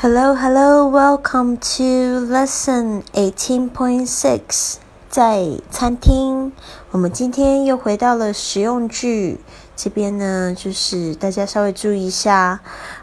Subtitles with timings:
[0.00, 4.76] Hello, hello, welcome to lesson eighteen point six。
[5.10, 6.52] 在餐厅，
[6.92, 9.40] 我们今天又回到了实用句
[9.74, 12.60] 这边呢，就是大家稍微注意一下。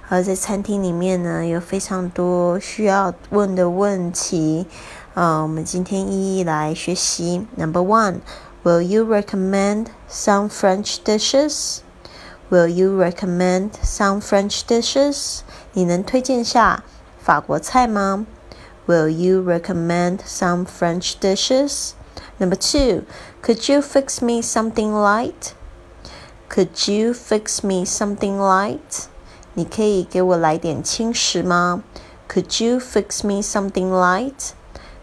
[0.07, 4.65] 呃，在餐厅里面呢，有非常多需要问的问题。
[5.15, 7.45] 呃，我们今天一一来学习。
[7.57, 8.19] Number one,
[8.63, 11.79] will you recommend some French dishes?
[12.54, 15.40] Will you recommend some French dishes?
[15.72, 16.82] 你能推荐下
[17.20, 18.26] 法国菜吗？
[18.86, 21.92] Will you recommend some French dishes?
[22.38, 23.04] Number two,
[23.42, 25.52] could you fix me something light?
[26.48, 29.06] Could you fix me something light?
[29.54, 31.84] 你可以给我来点轻食吗？
[32.28, 34.50] Could you fix me something light?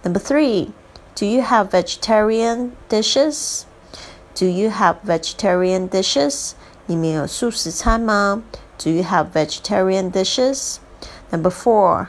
[0.03, 0.71] Number three,
[1.15, 3.63] do you have vegetarian dishes?
[4.35, 6.51] Do you have vegetarian dishes?
[6.91, 8.43] 你们有素食餐吗？
[8.77, 10.77] Do you have vegetarian dishes?
[11.31, 12.07] Number four,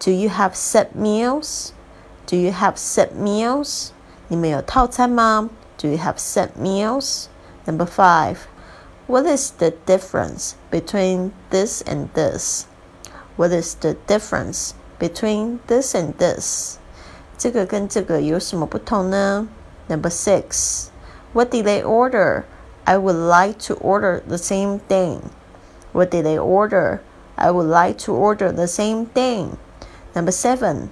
[0.00, 1.70] do you have set meals?
[2.26, 3.90] Do you have set meals?
[4.28, 5.50] 你们有套餐吗？
[5.78, 7.26] Do you have set meals?
[7.66, 8.38] Number five,
[9.06, 12.64] what is the difference between this and this?
[13.36, 16.78] What is the difference between this and this?
[17.38, 19.46] 这个跟这个有什么不同呢？
[19.88, 20.86] Number six,
[21.32, 22.44] what did they order?
[22.84, 25.30] I would like to order the same thing.
[25.92, 27.00] What did they order?
[27.36, 29.58] I would like to order the same thing.
[30.14, 30.90] Number seven.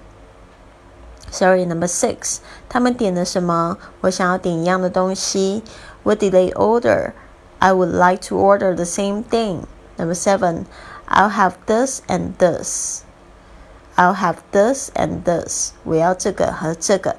[1.31, 2.39] Sorry, number six.
[2.69, 3.77] 他们点了什么？
[4.01, 5.63] 我想要点一样的东西。
[6.03, 7.13] What did they order?
[7.59, 9.65] I would like to order the same thing.
[9.97, 10.65] Number seven.
[11.07, 13.03] I'll have this and this.
[13.95, 15.71] I'll have this and this.
[15.83, 17.15] 我要这个和这个。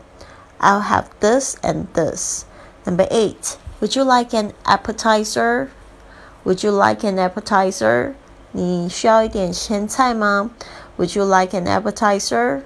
[0.61, 2.45] I'll have this and this.
[2.85, 3.57] Number eight.
[3.81, 5.71] Would you like an appetizer?
[6.45, 8.15] Would you like an appetizer?
[8.53, 10.51] 你需要一点前菜吗？
[10.99, 12.63] Would you like an appetizer?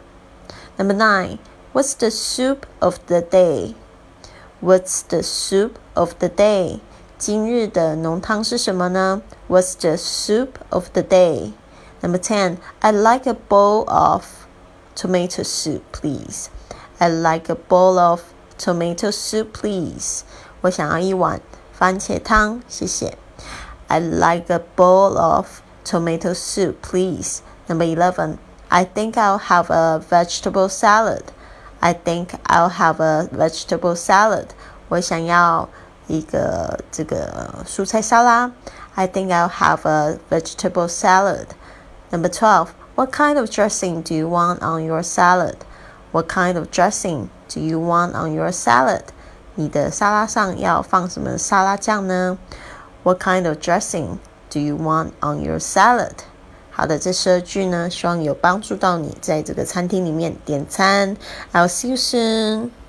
[0.77, 1.39] Number nine.
[1.73, 3.75] What's the soup of the day?
[4.61, 6.81] What's the soup of the day?
[7.19, 9.23] 今日的浓汤是什么呢？
[9.49, 11.53] What's the soup of the day?
[12.03, 12.59] Number ten.
[12.81, 14.25] I'd like a bowl of
[14.95, 16.49] tomato soup, please.
[16.99, 18.23] I'd like a bowl of
[18.59, 20.23] tomato soup, please.
[20.65, 21.41] 我想要一碗
[21.79, 23.17] 番茄汤，谢谢。
[23.89, 27.41] I'd like a bowl of tomato soup, please.
[27.67, 28.39] Number 11.
[28.69, 31.25] I think I'll have a vegetable salad.
[31.81, 34.49] I think I'll have a vegetable salad.
[34.89, 35.69] 我想要
[36.07, 38.53] 一个这个蔬菜沙拉。
[38.95, 41.47] I think I'll have a vegetable salad.
[42.11, 42.69] Number 12.
[42.97, 45.57] What kind of dressing do you want on your salad?
[46.13, 49.05] What kind of dressing do you want on your salad?
[49.56, 52.38] 你的沙拉上要放什么沙拉酱呢
[53.04, 54.18] ？What kind of dressing
[54.50, 56.12] do you want on your salad？
[56.72, 61.16] 好的，这十二句呢，希望有帮助到你在这个餐厅里面点餐。
[61.54, 62.85] I'll see you soon.